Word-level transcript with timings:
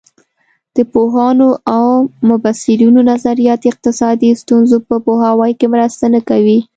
د 0.75 0.77
پوهانو 0.93 1.49
او 1.75 1.85
مبصرینو 2.29 2.99
نظریات 3.11 3.61
اقتصادي 3.71 4.29
ستونزو 4.41 4.77
په 4.87 4.95
پوهاوي 5.05 5.51
کې 5.59 5.67
مرسته 5.75 6.05
نه 6.13 6.21
کوي. 6.29 6.59